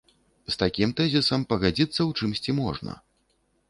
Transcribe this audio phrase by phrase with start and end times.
[0.53, 3.03] З такім тэзісам пагадзіцца ў чымсьці можна.